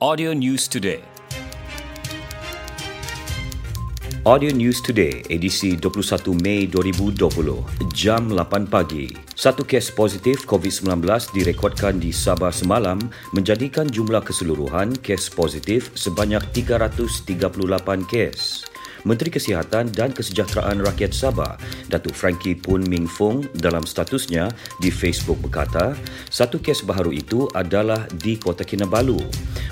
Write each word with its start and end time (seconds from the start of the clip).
Audio 0.00 0.32
News 0.32 0.64
Today. 0.64 1.04
Audio 4.24 4.48
News 4.48 4.80
Today, 4.80 5.20
edisi 5.28 5.76
21 5.76 6.40
Mei 6.40 6.64
2020, 6.64 7.20
jam 7.92 8.32
8 8.32 8.64
pagi. 8.64 9.12
Satu 9.36 9.60
kes 9.60 9.92
positif 9.92 10.48
COVID-19 10.48 11.04
direkodkan 11.36 12.00
di 12.00 12.16
Sabah 12.16 12.48
semalam 12.48 12.96
menjadikan 13.36 13.92
jumlah 13.92 14.24
keseluruhan 14.24 14.96
kes 15.04 15.28
positif 15.36 15.92
sebanyak 15.92 16.48
338 16.56 18.08
kes. 18.08 18.69
Menteri 19.08 19.32
Kesihatan 19.32 19.88
dan 19.92 20.12
Kesejahteraan 20.12 20.84
Rakyat 20.84 21.12
Sabah, 21.16 21.56
Datuk 21.88 22.12
Frankie 22.12 22.56
Pun 22.56 22.84
Ming 22.84 23.08
Fung 23.08 23.44
dalam 23.56 23.88
statusnya 23.88 24.52
di 24.78 24.92
Facebook 24.92 25.40
berkata, 25.40 25.96
satu 26.28 26.60
kes 26.60 26.84
baharu 26.84 27.16
itu 27.16 27.48
adalah 27.56 28.04
di 28.20 28.36
Kota 28.36 28.66
Kinabalu. 28.66 29.20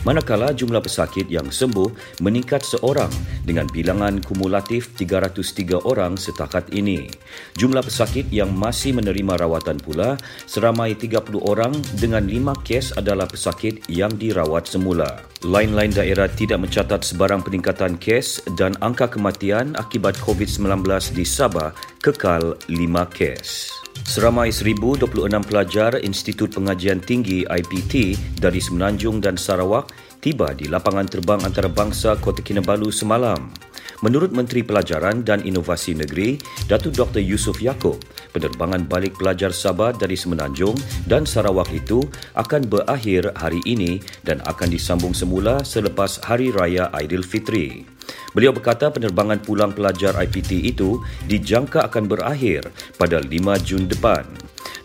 Manakala 0.07 0.55
jumlah 0.55 0.81
pesakit 0.81 1.27
yang 1.29 1.51
sembuh 1.51 2.21
meningkat 2.23 2.65
seorang 2.65 3.11
dengan 3.45 3.69
bilangan 3.69 4.23
kumulatif 4.23 4.95
303 4.97 5.85
orang 5.85 6.15
setakat 6.17 6.71
ini. 6.73 7.11
Jumlah 7.59 7.83
pesakit 7.83 8.31
yang 8.33 8.55
masih 8.55 8.95
menerima 8.95 9.43
rawatan 9.45 9.77
pula 9.83 10.17
seramai 10.47 10.95
30 10.95 11.43
orang 11.45 11.75
dengan 11.99 12.25
5 12.25 12.65
kes 12.65 12.95
adalah 12.95 13.27
pesakit 13.27 13.85
yang 13.91 14.15
dirawat 14.15 14.71
semula. 14.71 15.21
Lain-lain 15.47 15.95
daerah 15.95 16.27
tidak 16.27 16.67
mencatat 16.67 17.07
sebarang 17.07 17.47
peningkatan 17.47 17.95
kes 17.95 18.43
dan 18.59 18.75
angka 18.83 19.07
kematian 19.19 19.75
akibat 19.75 20.15
COVID-19 20.23 20.87
di 21.11 21.27
Sabah 21.27 21.75
kekal 21.99 22.55
5 22.71 22.79
kes. 23.11 23.75
Seramai 24.07 24.55
1026 24.55 25.11
pelajar 25.43 25.99
Institut 25.99 26.55
Pengajian 26.55 27.03
Tinggi 27.03 27.43
IPT 27.43 28.15
dari 28.39 28.63
Semenanjung 28.63 29.19
dan 29.19 29.35
Sarawak 29.35 29.91
tiba 30.23 30.55
di 30.55 30.71
lapangan 30.71 31.11
terbang 31.11 31.43
antarabangsa 31.43 32.15
Kota 32.23 32.39
Kinabalu 32.39 32.95
semalam. 32.95 33.51
Menurut 33.99 34.31
Menteri 34.31 34.63
Pelajaran 34.63 35.27
dan 35.27 35.43
Inovasi 35.43 35.99
Negeri, 35.99 36.39
Datuk 36.71 36.95
Dr. 36.95 37.19
Yusof 37.19 37.59
Yaakob, 37.59 37.99
penerbangan 38.31 38.87
balik 38.87 39.19
pelajar 39.19 39.51
Sabah 39.51 39.91
dari 39.91 40.15
Semenanjung 40.15 40.79
dan 41.11 41.27
Sarawak 41.27 41.67
itu 41.75 42.07
akan 42.39 42.71
berakhir 42.71 43.35
hari 43.35 43.59
ini 43.67 43.99
dan 44.23 44.39
akan 44.47 44.71
disambung 44.71 45.11
semula 45.11 45.67
selepas 45.67 46.23
Hari 46.23 46.55
Raya 46.55 46.95
Aidilfitri. 46.95 47.98
Beliau 48.37 48.53
berkata 48.53 48.93
penerbangan 48.93 49.41
pulang 49.41 49.73
pelajar 49.73 50.13
IPT 50.19 50.69
itu 50.69 51.01
dijangka 51.25 51.89
akan 51.89 52.05
berakhir 52.05 52.69
pada 53.01 53.21
5 53.21 53.29
Jun 53.65 53.89
depan. 53.89 54.25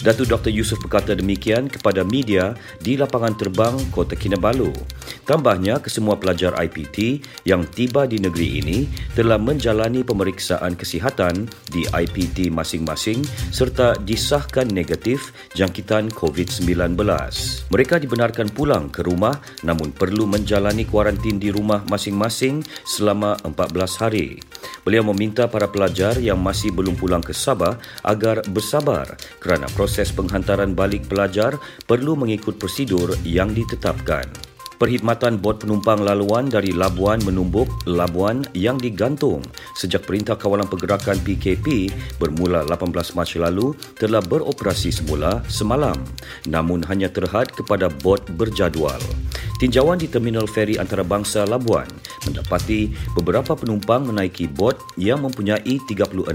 Datuk 0.03 0.27
Dr. 0.27 0.51
Yusof 0.51 0.83
berkata 0.83 1.15
demikian 1.15 1.71
kepada 1.71 2.03
media 2.03 2.55
di 2.83 2.99
lapangan 2.99 3.39
terbang 3.39 3.75
Kota 3.87 4.19
Kinabalu. 4.19 4.71
Tambahnya, 5.23 5.79
kesemua 5.79 6.19
pelajar 6.19 6.51
IPT 6.59 7.23
yang 7.47 7.63
tiba 7.63 8.03
di 8.03 8.19
negeri 8.19 8.59
ini 8.59 8.77
telah 9.15 9.39
menjalani 9.39 10.03
pemeriksaan 10.03 10.75
kesihatan 10.75 11.47
di 11.71 11.87
IPT 11.87 12.51
masing-masing 12.51 13.23
serta 13.47 13.95
disahkan 14.03 14.67
negatif 14.67 15.31
jangkitan 15.55 16.11
COVID-19. 16.11 16.99
Mereka 17.71 18.03
dibenarkan 18.03 18.51
pulang 18.51 18.91
ke 18.91 19.07
rumah 19.07 19.39
namun 19.63 19.95
perlu 19.95 20.27
menjalani 20.27 20.83
kuarantin 20.83 21.39
di 21.39 21.55
rumah 21.55 21.87
masing-masing 21.87 22.59
selama 22.83 23.39
14 23.47 24.03
hari. 24.03 24.43
Beliau 24.83 25.07
meminta 25.07 25.47
para 25.47 25.71
pelajar 25.71 26.19
yang 26.19 26.43
masih 26.43 26.75
belum 26.75 26.99
pulang 26.99 27.23
ke 27.23 27.31
Sabah 27.31 27.79
agar 28.03 28.43
bersabar 28.51 29.15
kerana 29.39 29.71
proses 29.71 30.11
penghantaran 30.11 30.75
balik 30.75 31.07
pelajar 31.07 31.55
perlu 31.87 32.19
mengikut 32.19 32.59
prosedur 32.59 33.15
yang 33.23 33.55
ditetapkan. 33.55 34.52
Perkhidmatan 34.81 35.37
bot 35.37 35.61
penumpang 35.61 36.01
laluan 36.01 36.49
dari 36.49 36.73
Labuan 36.73 37.21
menumbuk 37.21 37.69
Labuan 37.85 38.41
yang 38.57 38.81
digantung 38.81 39.45
sejak 39.77 40.01
Perintah 40.09 40.33
Kawalan 40.33 40.65
Pergerakan 40.65 41.21
PKP 41.21 41.93
bermula 42.17 42.65
18 42.65 43.13
Mac 43.13 43.29
lalu 43.37 43.77
telah 44.01 44.19
beroperasi 44.25 44.89
semula 44.89 45.45
semalam 45.45 45.95
namun 46.49 46.81
hanya 46.89 47.07
terhad 47.07 47.53
kepada 47.53 47.87
bot 48.01 48.25
berjadual. 48.33 48.99
Tinjauan 49.61 50.01
di 50.01 50.09
Terminal 50.09 50.49
Feri 50.49 50.75
Antarabangsa 50.81 51.45
Labuan 51.45 51.87
mendapati 52.25 52.89
beberapa 53.13 53.53
penumpang 53.53 54.09
menaiki 54.09 54.49
bot 54.49 54.75
yang 54.97 55.21
mempunyai 55.23 55.79
36 55.87 56.33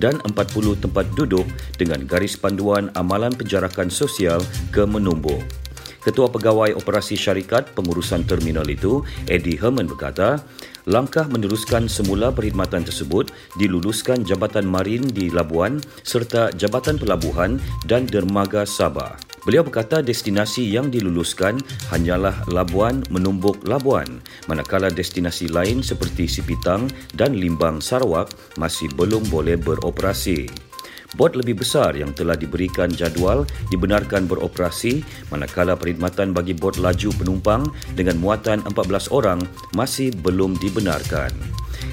dan 0.00 0.14
40 0.24 0.82
tempat 0.82 1.06
duduk 1.14 1.46
dengan 1.76 2.02
garis 2.08 2.34
panduan 2.34 2.88
amalan 2.96 3.30
penjarakan 3.36 3.92
sosial 3.92 4.40
ke 4.72 4.82
menumbuk. 4.82 5.65
Ketua 6.06 6.30
Pegawai 6.30 6.78
Operasi 6.78 7.18
Syarikat 7.18 7.74
Pengurusan 7.74 8.22
Terminal 8.22 8.70
itu, 8.70 9.02
Eddie 9.26 9.58
Herman 9.58 9.90
berkata, 9.90 10.38
langkah 10.86 11.26
meneruskan 11.26 11.90
semula 11.90 12.30
perkhidmatan 12.30 12.86
tersebut 12.86 13.34
diluluskan 13.58 14.22
Jabatan 14.22 14.70
Marin 14.70 15.02
di 15.10 15.34
Labuan 15.34 15.82
serta 16.06 16.54
Jabatan 16.54 16.94
Pelabuhan 17.02 17.58
dan 17.90 18.06
Dermaga 18.06 18.62
Sabah. 18.62 19.18
Beliau 19.42 19.66
berkata 19.66 19.98
destinasi 19.98 20.70
yang 20.70 20.94
diluluskan 20.94 21.58
hanyalah 21.90 22.34
Labuan 22.50 23.02
menumbuk 23.10 23.62
Labuan, 23.66 24.22
manakala 24.46 24.94
destinasi 24.94 25.50
lain 25.50 25.82
seperti 25.82 26.30
Sipitang 26.30 26.86
dan 27.18 27.34
Limbang 27.34 27.82
Sarawak 27.82 28.30
masih 28.58 28.90
belum 28.94 29.26
boleh 29.26 29.54
beroperasi. 29.58 30.65
Bot 31.14 31.38
lebih 31.38 31.62
besar 31.62 31.94
yang 31.94 32.10
telah 32.10 32.34
diberikan 32.34 32.90
jadual 32.90 33.46
dibenarkan 33.70 34.26
beroperasi 34.26 35.06
manakala 35.30 35.78
perkhidmatan 35.78 36.34
bagi 36.34 36.58
bot 36.58 36.82
laju 36.82 37.14
penumpang 37.14 37.62
dengan 37.94 38.18
muatan 38.18 38.66
14 38.66 39.14
orang 39.14 39.38
masih 39.78 40.10
belum 40.26 40.58
dibenarkan. 40.58 41.30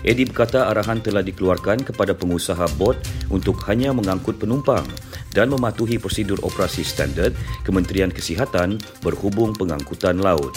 Edi 0.01 0.25
berkata 0.25 0.67
arahan 0.73 0.99
telah 0.99 1.21
dikeluarkan 1.21 1.85
kepada 1.85 2.17
pengusaha 2.17 2.65
bot 2.75 2.97
untuk 3.29 3.61
hanya 3.69 3.93
mengangkut 3.93 4.41
penumpang 4.41 4.83
dan 5.31 5.53
mematuhi 5.53 6.01
prosedur 6.01 6.41
operasi 6.43 6.81
standard 6.81 7.31
Kementerian 7.63 8.11
Kesihatan 8.11 8.81
berhubung 9.05 9.53
pengangkutan 9.53 10.19
laut. 10.19 10.53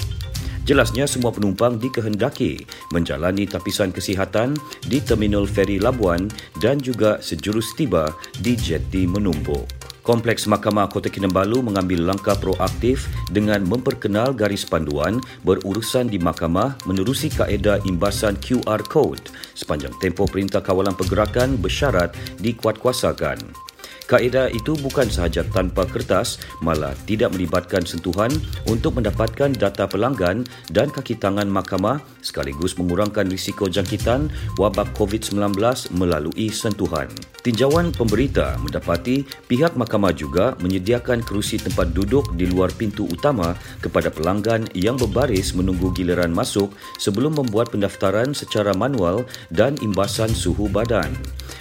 Jelasnya 0.66 1.06
semua 1.06 1.31
penumpang 1.31 1.78
dikehendaki 1.78 2.66
menjalani 2.91 3.47
tapisan 3.47 3.94
kesihatan 3.94 4.59
di 4.82 4.99
Terminal 4.99 5.47
Feri 5.47 5.78
Labuan 5.78 6.27
dan 6.59 6.82
juga 6.82 7.22
sejurus 7.22 7.71
tiba 7.78 8.10
di 8.43 8.59
jeti 8.59 9.06
menumpuk. 9.06 9.62
Kompleks 10.03 10.50
Mahkamah 10.50 10.91
Kota 10.91 11.06
Kinabalu 11.06 11.62
mengambil 11.66 12.10
langkah 12.10 12.34
proaktif 12.38 13.06
dengan 13.31 13.62
memperkenal 13.62 14.34
garis 14.34 14.66
panduan 14.66 15.22
berurusan 15.43 16.10
di 16.10 16.19
mahkamah 16.19 16.78
menerusi 16.87 17.31
kaedah 17.31 17.83
imbasan 17.87 18.38
QR 18.38 18.83
Code 18.87 19.34
sepanjang 19.54 19.94
tempoh 20.03 20.27
Perintah 20.31 20.62
Kawalan 20.62 20.94
Pergerakan 20.94 21.59
bersyarat 21.59 22.15
dikuatkuasakan. 22.38 23.66
Kaedah 24.06 24.54
itu 24.54 24.78
bukan 24.78 25.10
sahaja 25.10 25.42
tanpa 25.42 25.82
kertas, 25.82 26.38
malah 26.62 26.94
tidak 27.10 27.34
melibatkan 27.34 27.82
sentuhan 27.82 28.30
untuk 28.70 28.94
mendapatkan 29.02 29.50
data 29.50 29.90
pelanggan 29.90 30.46
dan 30.70 30.94
kaki 30.94 31.18
tangan 31.18 31.50
mahkamah 31.50 31.98
sekaligus 32.22 32.78
mengurangkan 32.78 33.26
risiko 33.26 33.66
jangkitan 33.66 34.30
wabak 34.62 34.86
COVID-19 34.94 35.58
melalui 35.98 36.54
sentuhan. 36.54 37.10
Tinjauan 37.42 37.90
pemberita 37.90 38.54
mendapati 38.62 39.26
pihak 39.50 39.74
mahkamah 39.74 40.14
juga 40.14 40.54
menyediakan 40.62 41.26
kerusi 41.26 41.58
tempat 41.58 41.90
duduk 41.90 42.30
di 42.38 42.46
luar 42.46 42.70
pintu 42.70 43.10
utama 43.10 43.58
kepada 43.82 44.10
pelanggan 44.10 44.70
yang 44.74 44.94
berbaris 44.94 45.50
menunggu 45.54 45.90
giliran 45.94 46.30
masuk 46.30 46.70
sebelum 47.02 47.38
membuat 47.38 47.74
pendaftaran 47.74 48.34
secara 48.34 48.70
manual 48.70 49.26
dan 49.50 49.74
imbasan 49.82 50.30
suhu 50.30 50.70
badan. 50.70 51.10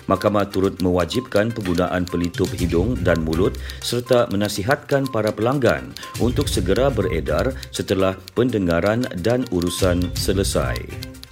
Mahkamah 0.05 0.49
turut 0.53 0.77
mewajibkan 0.81 1.49
penggunaan 1.49 2.05
pelitup 2.05 2.49
hidung 2.53 2.93
dan 3.01 3.25
mulut 3.25 3.57
serta 3.81 4.29
menasihatkan 4.29 5.09
para 5.09 5.33
pelanggan 5.33 5.93
untuk 6.21 6.45
segera 6.45 6.93
beredar 6.93 7.53
setelah 7.73 8.13
pendengaran 8.37 9.05
dan 9.21 9.43
urusan 9.49 10.13
selesai. 10.13 10.77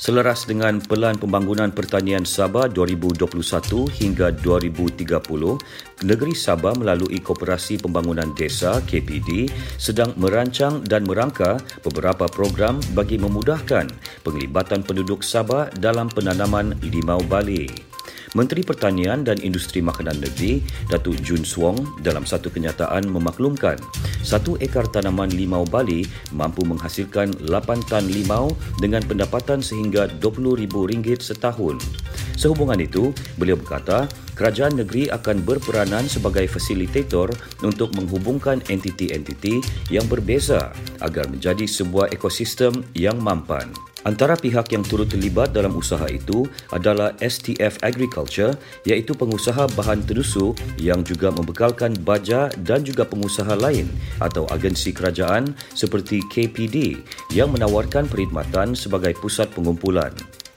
Seleras 0.04 0.44
dengan 0.44 0.84
Pelan 0.84 1.16
Pembangunan 1.16 1.72
Pertanian 1.72 2.28
Sabah 2.28 2.68
2021 2.68 3.24
hingga 3.88 4.36
2030, 4.36 5.08
Negeri 6.04 6.36
Sabah 6.36 6.76
melalui 6.76 7.24
Koperasi 7.24 7.80
Pembangunan 7.80 8.36
Desa 8.36 8.84
KPD 8.84 9.48
sedang 9.80 10.12
merancang 10.19 10.84
dan 10.84 11.08
merangka 11.08 11.56
beberapa 11.88 12.28
program 12.28 12.84
bagi 12.92 13.16
memudahkan 13.16 13.88
penglibatan 14.28 14.84
penduduk 14.84 15.24
Sabah 15.24 15.72
dalam 15.72 16.12
penanaman 16.12 16.76
limau 16.84 17.24
bali. 17.24 17.93
Menteri 18.33 18.65
Pertanian 18.65 19.21
dan 19.21 19.38
Industri 19.45 19.81
Makanan 19.81 20.18
Negeri, 20.18 20.65
Datuk 20.89 21.21
Jun 21.21 21.45
Swong 21.45 22.01
dalam 22.01 22.25
satu 22.25 22.50
kenyataan 22.50 23.06
memaklumkan 23.06 23.77
satu 24.24 24.56
ekar 24.63 24.88
tanaman 24.88 25.30
limau 25.30 25.68
Bali 25.68 26.07
mampu 26.31 26.63
menghasilkan 26.63 27.35
8 27.45 27.91
tan 27.91 28.07
limau 28.07 28.50
dengan 28.80 29.03
pendapatan 29.03 29.59
sehingga 29.59 30.07
RM20,000 30.24 31.19
setahun. 31.19 31.77
Sehubungan 32.33 32.81
itu, 32.81 33.13
beliau 33.38 33.59
berkata, 33.59 34.09
kerajaan 34.33 34.80
negeri 34.80 35.12
akan 35.13 35.45
berperanan 35.45 36.09
sebagai 36.09 36.50
fasilitator 36.50 37.30
untuk 37.62 37.94
menghubungkan 37.94 38.63
entiti-entiti 38.71 39.62
yang 39.94 40.07
berbeza 40.09 40.74
agar 41.03 41.30
menjadi 41.30 41.69
sebuah 41.69 42.09
ekosistem 42.09 42.81
yang 42.97 43.21
mampan. 43.21 43.93
Antara 44.04 44.36
pihak 44.36 44.68
yang 44.76 44.84
turut 44.84 45.08
terlibat 45.08 45.56
dalam 45.56 45.80
usaha 45.80 46.04
itu 46.12 46.44
adalah 46.76 47.16
STF 47.24 47.80
Agriculture 47.80 48.52
iaitu 48.84 49.16
pengusaha 49.16 49.72
bahan 49.80 50.04
tenusuk 50.04 50.60
yang 50.76 51.08
juga 51.08 51.32
membekalkan 51.32 51.96
baja 52.04 52.52
dan 52.68 52.84
juga 52.84 53.08
pengusaha 53.08 53.56
lain 53.56 53.88
atau 54.20 54.44
agensi 54.52 54.92
kerajaan 54.92 55.56
seperti 55.72 56.20
KPD 56.28 57.00
yang 57.32 57.56
menawarkan 57.56 58.12
perkhidmatan 58.12 58.76
sebagai 58.76 59.16
pusat 59.16 59.48
pengumpulan. 59.56 60.12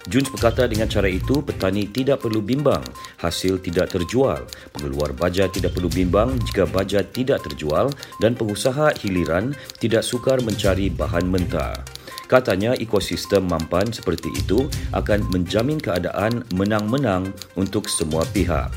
Jones 0.07 0.31
berkata 0.31 0.71
dengan 0.71 0.87
cara 0.87 1.11
itu 1.11 1.43
petani 1.43 1.91
tidak 1.91 2.23
perlu 2.23 2.39
bimbang 2.39 2.83
hasil 3.19 3.59
tidak 3.59 3.91
terjual, 3.91 4.47
pengeluar 4.71 5.11
baja 5.11 5.51
tidak 5.51 5.75
perlu 5.75 5.91
bimbang 5.91 6.39
jika 6.47 6.63
baja 6.63 7.03
tidak 7.03 7.43
terjual 7.43 7.91
dan 8.23 8.39
pengusaha 8.39 8.95
hiliran 9.03 9.51
tidak 9.83 10.07
sukar 10.07 10.39
mencari 10.47 10.95
bahan 10.95 11.27
mentah. 11.27 11.96
Katanya 12.26 12.75
ekosistem 12.75 13.46
mampan 13.46 13.90
seperti 13.94 14.34
itu 14.34 14.67
akan 14.90 15.23
menjamin 15.31 15.78
keadaan 15.78 16.43
menang-menang 16.55 17.31
untuk 17.55 17.87
semua 17.87 18.26
pihak. 18.34 18.75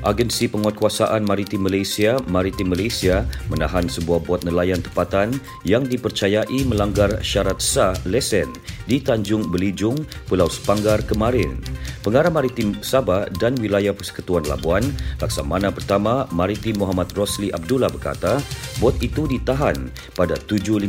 Agensi 0.00 0.48
Penguatkuasaan 0.48 1.20
Maritim 1.26 1.66
Malaysia, 1.66 2.16
Maritim 2.24 2.72
Malaysia 2.72 3.28
menahan 3.52 3.84
sebuah 3.84 4.24
bot 4.24 4.40
nelayan 4.48 4.80
tempatan 4.80 5.36
yang 5.66 5.84
dipercayai 5.84 6.64
melanggar 6.64 7.20
syarat 7.20 7.60
sah 7.60 7.92
lesen 8.08 8.48
di 8.88 9.02
Tanjung 9.02 9.52
Belijung, 9.52 9.98
Pulau 10.24 10.48
Sepanggar 10.48 11.04
kemarin. 11.04 11.60
Pengarah 12.00 12.32
Maritim 12.32 12.80
Sabah 12.80 13.28
dan 13.36 13.60
Wilayah 13.60 13.92
Persekutuan 13.92 14.48
Labuan, 14.48 14.80
Laksamana 15.20 15.68
Pertama 15.68 16.24
Maritim 16.32 16.80
Muhammad 16.80 17.12
Rosli 17.12 17.52
Abdullah 17.52 17.92
berkata, 17.92 18.40
bot 18.80 18.96
itu 19.04 19.28
ditahan 19.28 19.92
pada 20.16 20.40
7.15 20.48 20.88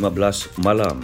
malam. 0.63 1.03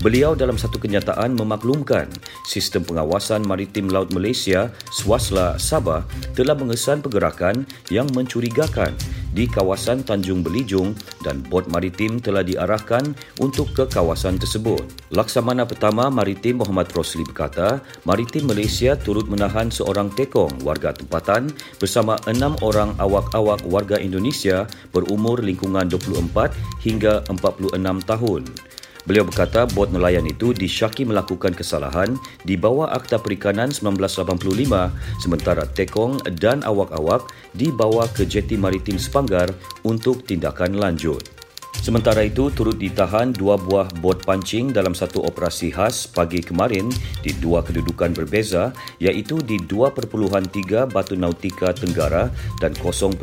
Beliau 0.00 0.32
dalam 0.32 0.56
satu 0.56 0.80
kenyataan 0.80 1.36
memaklumkan 1.36 2.08
sistem 2.48 2.80
pengawasan 2.88 3.44
maritim 3.44 3.92
laut 3.92 4.08
Malaysia 4.16 4.72
Swasla 4.88 5.60
Sabah 5.60 6.08
telah 6.32 6.56
mengesan 6.56 7.04
pergerakan 7.04 7.68
yang 7.92 8.08
mencurigakan 8.16 8.96
di 9.36 9.44
kawasan 9.44 10.00
Tanjung 10.00 10.40
Belijung 10.40 10.96
dan 11.20 11.44
bot 11.52 11.68
maritim 11.68 12.16
telah 12.16 12.40
diarahkan 12.40 13.12
untuk 13.44 13.76
ke 13.76 13.84
kawasan 13.92 14.40
tersebut. 14.40 14.80
Laksamana 15.12 15.68
Pertama 15.68 16.08
Maritim 16.08 16.64
Muhammad 16.64 16.88
Rosli 16.96 17.20
berkata, 17.28 17.84
Maritim 18.08 18.48
Malaysia 18.48 18.96
turut 18.96 19.28
menahan 19.28 19.68
seorang 19.68 20.08
tekong 20.16 20.64
warga 20.64 20.96
tempatan 20.96 21.52
bersama 21.76 22.16
enam 22.24 22.56
orang 22.64 22.96
awak-awak 22.96 23.60
warga 23.68 24.00
Indonesia 24.00 24.64
berumur 24.96 25.44
lingkungan 25.44 25.92
24 25.92 26.56
hingga 26.80 27.20
46 27.28 27.76
tahun. 28.08 28.69
Beliau 29.08 29.24
berkata 29.24 29.64
bot 29.64 29.88
nelayan 29.88 30.28
itu 30.28 30.52
disyaki 30.52 31.08
melakukan 31.08 31.56
kesalahan 31.56 32.20
di 32.44 32.60
bawah 32.60 32.92
Akta 32.92 33.16
Perikanan 33.16 33.72
1985 33.72 35.24
sementara 35.24 35.64
Tekong 35.64 36.20
dan 36.36 36.60
awak-awak 36.60 37.32
dibawa 37.56 38.04
ke 38.12 38.28
jeti 38.28 38.60
maritim 38.60 39.00
Sepanggar 39.00 39.48
untuk 39.88 40.28
tindakan 40.28 40.76
lanjut. 40.76 41.40
Sementara 41.80 42.20
itu, 42.28 42.52
turut 42.52 42.76
ditahan 42.76 43.32
dua 43.32 43.56
buah 43.56 43.88
bot 44.04 44.20
pancing 44.28 44.68
dalam 44.68 44.92
satu 44.92 45.24
operasi 45.24 45.72
khas 45.72 46.04
pagi 46.04 46.44
kemarin 46.44 46.92
di 47.24 47.32
dua 47.40 47.64
kedudukan 47.64 48.12
berbeza 48.12 48.76
iaitu 49.00 49.40
di 49.40 49.56
2.3 49.64 50.84
Batu 50.92 51.16
Nautika 51.16 51.72
Tenggara 51.72 52.28
dan 52.60 52.76
0.7 52.76 53.16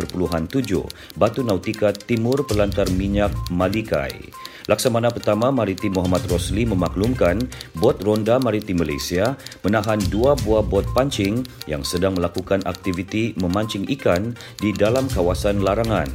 Batu 1.21 1.41
Nautika 1.45 1.94
Timur 1.94 2.50
Pelantar 2.50 2.89
Minyak 2.97 3.29
Malikai. 3.53 4.33
Laksamana 4.68 5.08
Pertama 5.08 5.48
Maritim 5.48 5.96
Muhammad 5.96 6.28
Rosli 6.28 6.68
memaklumkan 6.68 7.40
bot 7.80 8.04
Ronda 8.04 8.36
Maritim 8.36 8.84
Malaysia 8.84 9.40
menahan 9.64 9.96
dua 10.12 10.36
buah 10.44 10.60
bot 10.60 10.84
pancing 10.92 11.40
yang 11.72 11.88
sedang 11.88 12.19
melakukan 12.19 12.60
aktiviti 12.68 13.31
memancing 13.40 13.88
ikan 13.96 14.36
di 14.60 14.75
dalam 14.75 15.08
kawasan 15.08 15.64
larangan. 15.64 16.12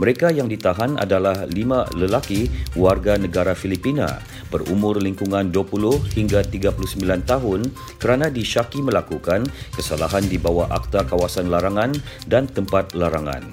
Mereka 0.00 0.32
yang 0.32 0.48
ditahan 0.48 0.96
adalah 0.96 1.44
lima 1.48 1.84
lelaki 1.92 2.48
warga 2.76 3.20
negara 3.20 3.52
Filipina 3.52 4.20
berumur 4.50 4.98
lingkungan 4.98 5.48
20 5.54 6.18
hingga 6.18 6.42
39 6.42 6.98
tahun 7.24 7.60
kerana 8.02 8.28
disyaki 8.28 8.82
melakukan 8.82 9.46
kesalahan 9.72 10.26
di 10.26 10.36
bawah 10.36 10.68
Akta 10.68 11.06
Kawasan 11.06 11.48
Larangan 11.48 11.94
dan 12.26 12.50
Tempat 12.50 12.92
Larangan. 12.98 13.46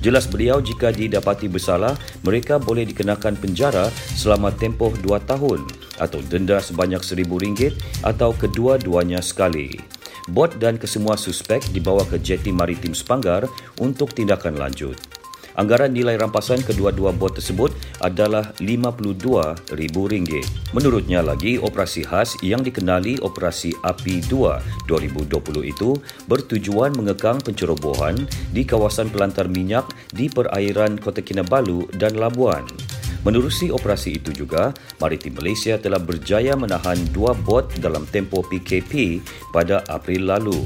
Jelas 0.00 0.24
beliau 0.26 0.64
jika 0.64 0.90
didapati 0.90 1.46
bersalah, 1.46 1.92
mereka 2.24 2.56
boleh 2.56 2.88
dikenakan 2.88 3.36
penjara 3.36 3.92
selama 4.16 4.48
tempoh 4.50 4.90
dua 5.04 5.20
tahun 5.20 5.60
atau 6.00 6.24
denda 6.24 6.56
sebanyak 6.58 7.04
RM1,000 7.04 7.76
atau 8.08 8.32
kedua-duanya 8.32 9.20
sekali. 9.20 9.76
Bot 10.32 10.56
dan 10.56 10.80
kesemua 10.80 11.20
suspek 11.20 11.60
dibawa 11.68 12.08
ke 12.08 12.16
jeti 12.16 12.48
maritim 12.48 12.96
Sepanggar 12.96 13.44
untuk 13.76 14.16
tindakan 14.16 14.56
lanjut. 14.56 15.19
Anggaran 15.60 15.92
nilai 15.92 16.16
rampasan 16.16 16.64
kedua-dua 16.64 17.12
bot 17.12 17.36
tersebut 17.36 17.68
adalah 18.00 18.48
RM52,000. 18.64 20.40
Menurutnya 20.72 21.20
lagi, 21.20 21.60
operasi 21.60 22.00
khas 22.08 22.40
yang 22.40 22.64
dikenali 22.64 23.20
Operasi 23.20 23.76
Api 23.84 24.24
2 24.24 24.88
2020 24.88 25.68
itu 25.68 26.00
bertujuan 26.24 26.96
mengekang 26.96 27.36
pencerobohan 27.44 28.24
di 28.56 28.64
kawasan 28.64 29.12
pelantar 29.12 29.52
minyak 29.52 29.84
di 30.16 30.32
perairan 30.32 30.96
Kota 30.96 31.20
Kinabalu 31.20 31.92
dan 32.00 32.16
Labuan. 32.16 32.64
Menerusi 33.20 33.68
operasi 33.68 34.16
itu 34.16 34.32
juga, 34.32 34.72
Maritim 34.96 35.36
Malaysia 35.36 35.76
telah 35.76 36.00
berjaya 36.00 36.56
menahan 36.56 36.96
dua 37.12 37.36
bot 37.36 37.68
dalam 37.76 38.08
tempoh 38.08 38.40
PKP 38.48 39.20
pada 39.52 39.84
April 39.92 40.24
lalu. 40.24 40.64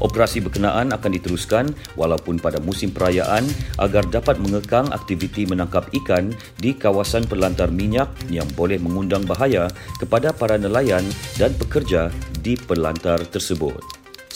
Operasi 0.00 0.44
berkenaan 0.44 0.92
akan 0.92 1.10
diteruskan 1.16 1.72
walaupun 1.96 2.36
pada 2.36 2.60
musim 2.60 2.92
perayaan 2.92 3.48
agar 3.80 4.04
dapat 4.12 4.36
mengekang 4.36 4.92
aktiviti 4.92 5.48
menangkap 5.48 5.88
ikan 6.04 6.36
di 6.60 6.76
kawasan 6.76 7.24
pelantar 7.24 7.72
minyak 7.72 8.12
yang 8.28 8.46
boleh 8.52 8.76
mengundang 8.76 9.24
bahaya 9.24 9.72
kepada 9.96 10.36
para 10.36 10.60
nelayan 10.60 11.04
dan 11.40 11.56
pekerja 11.56 12.12
di 12.44 12.60
pelantar 12.60 13.24
tersebut. 13.24 13.80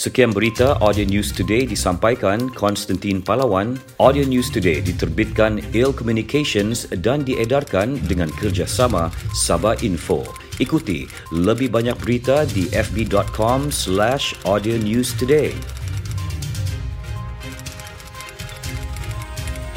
Sekian 0.01 0.33
berita 0.33 0.81
Audio 0.81 1.05
News 1.05 1.29
Today 1.29 1.69
disampaikan 1.69 2.49
Konstantin 2.57 3.21
Palawan. 3.21 3.77
Audio 4.01 4.25
News 4.25 4.49
Today 4.49 4.81
diterbitkan 4.81 5.61
Il 5.77 5.93
Communications 5.93 6.89
dan 7.05 7.21
diedarkan 7.21 8.01
dengan 8.09 8.33
kerjasama 8.33 9.13
Sabah 9.37 9.77
Info. 9.85 10.25
Ikuti 10.61 11.09
lebih 11.33 11.73
banyak 11.73 11.97
berita 11.97 12.45
di 12.45 12.69
fb.com 12.69 13.73
slash 13.73 14.37
audio 14.45 14.77
news 14.77 15.17
today. 15.17 15.57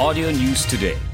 Audio 0.04 0.34
News 0.34 0.66
Today 0.66 1.13